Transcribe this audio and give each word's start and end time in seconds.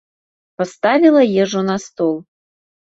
Паставіла 0.61 1.21
ежу 1.45 1.65
на 1.71 1.79
стол. 1.87 2.15